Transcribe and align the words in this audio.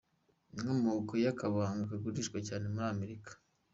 Inkomoko 0.53 1.13
y’akabanga 1.23 1.89
kagurishwa 1.91 2.37
cyane 2.47 2.65
muri 2.73 2.87
Amerika. 2.93 3.31